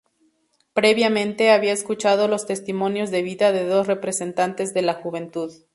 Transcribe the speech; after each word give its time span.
Previamente, 0.73 1.51
había 1.51 1.73
escuchado 1.73 2.27
los 2.27 2.47
testimonios 2.47 3.11
de 3.11 3.21
vida 3.21 3.51
de 3.51 3.67
dos 3.67 3.85
representantes 3.85 4.73
de 4.73 4.81
la 4.81 4.95
juventud. 4.95 5.53